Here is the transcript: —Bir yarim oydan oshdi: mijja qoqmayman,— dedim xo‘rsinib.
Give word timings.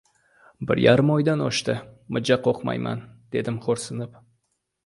—Bir 0.71 0.79
yarim 0.83 1.11
oydan 1.15 1.43
oshdi: 1.47 1.75
mijja 2.17 2.39
qoqmayman,— 2.49 3.07
dedim 3.37 3.61
xo‘rsinib. 3.67 4.19